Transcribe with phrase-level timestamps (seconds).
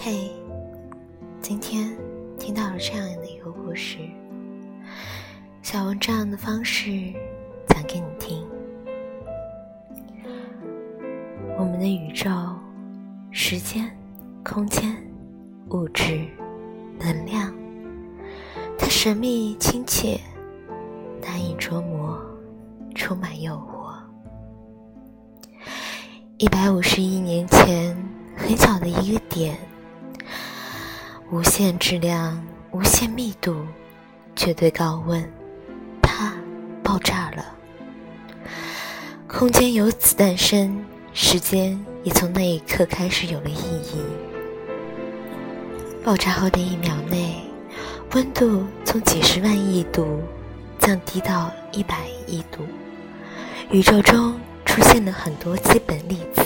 [0.00, 0.30] 嘿，
[1.40, 1.96] 今天
[2.38, 3.98] 听到了这样的一个故事，
[5.62, 7.12] 想用这样的方式
[7.68, 8.46] 讲给你听。
[11.56, 12.30] 我们的宇宙、
[13.30, 13.90] 时间、
[14.44, 14.96] 空间、
[15.70, 16.26] 物质、
[16.98, 17.52] 能量，
[18.78, 20.18] 它神秘、亲切、
[21.20, 22.20] 难以琢磨、
[22.94, 23.92] 充满诱惑。
[26.38, 27.96] 一百五十亿年前，
[28.36, 29.56] 很小的一个点。
[31.32, 32.38] 无限质量、
[32.72, 33.56] 无限密度、
[34.36, 35.26] 绝对高温，
[36.02, 36.34] 它
[36.84, 37.46] 爆炸了。
[39.26, 44.04] 空间由此诞生，时间也从那一刻开始有了意义。
[46.04, 47.42] 爆炸后的一秒内，
[48.12, 50.20] 温度从几十万亿度
[50.78, 52.60] 降低到一百亿度，
[53.70, 54.38] 宇宙中。
[54.64, 56.42] 出现了很多基本粒子。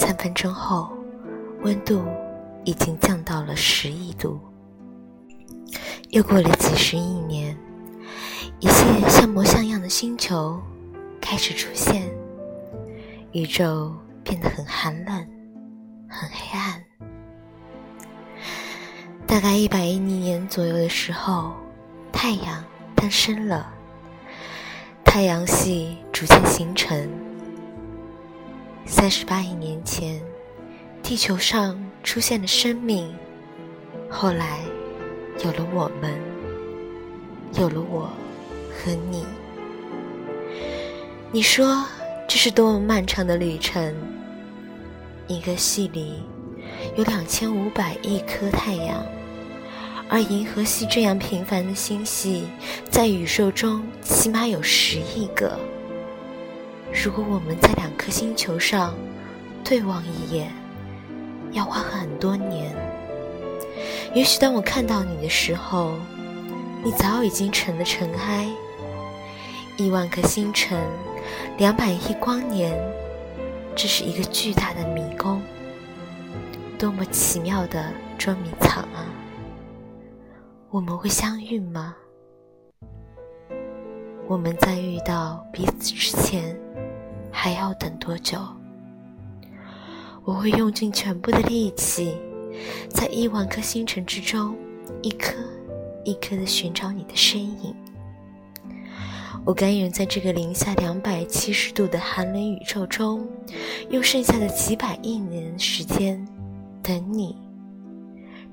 [0.00, 0.90] 三分钟后，
[1.62, 2.02] 温度
[2.68, 4.38] 已经降到了十亿度。
[6.10, 7.56] 又过了几十亿年，
[8.60, 10.60] 一些像模像样的星球
[11.18, 12.10] 开始出现，
[13.32, 15.14] 宇宙变得很寒冷，
[16.10, 16.84] 很黑暗。
[19.26, 21.54] 大概一百亿年左右的时候，
[22.12, 22.62] 太阳
[22.94, 23.72] 诞生了。
[25.06, 27.08] 太阳系逐渐形成。
[28.84, 30.20] 三十八亿年前，
[31.02, 33.14] 地球上出现了生命，
[34.08, 34.60] 后来
[35.44, 36.14] 有了我们，
[37.54, 38.10] 有了我
[38.70, 39.24] 和你。
[41.30, 41.84] 你说
[42.26, 43.94] 这是多么漫长的旅程？
[45.26, 46.22] 一个系里
[46.96, 49.04] 有两千五百亿颗太阳。
[50.10, 52.44] 而银河系这样平凡的星系，
[52.88, 55.58] 在宇宙中起码有十亿个。
[57.04, 58.94] 如果我们在两颗星球上
[59.62, 60.50] 对望一眼，
[61.52, 62.74] 要花很多年。
[64.14, 65.92] 也许当我看到你的时候，
[66.82, 68.48] 你早已经成了尘埃。
[69.76, 70.76] 亿万颗星辰，
[71.56, 72.76] 两百亿光年，
[73.76, 75.40] 这是一个巨大的迷宫。
[76.78, 79.06] 多么奇妙的捉迷藏啊！
[80.70, 81.94] 我们会相遇吗？
[84.26, 86.58] 我们在遇到彼此之前，
[87.30, 88.38] 还要等多久？
[90.28, 92.14] 我会用尽全部的力气，
[92.90, 94.54] 在亿万颗星辰之中，
[95.00, 95.32] 一颗
[96.04, 97.74] 一颗的寻找你的身影。
[99.46, 103.26] 我甘愿在这个零下两百七十度的寒冷宇宙中，
[103.88, 106.22] 用剩下的几百亿年时间
[106.82, 107.34] 等你，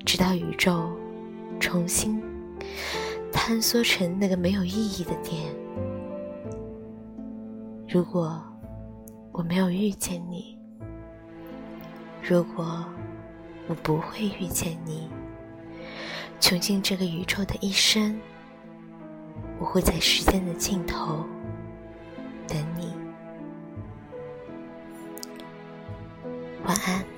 [0.05, 0.89] 直到宇宙。
[1.59, 2.21] 重新
[3.33, 5.41] 坍缩成那个没有意义的点。
[7.87, 8.41] 如果
[9.31, 10.54] 我没有遇见你，
[12.27, 12.83] 如果
[13.67, 15.07] 我不会遇见你，
[16.39, 18.19] 穷尽这个宇宙的一生，
[19.59, 21.23] 我会在时间的尽头
[22.47, 22.91] 等你。
[26.65, 27.14] 晚安。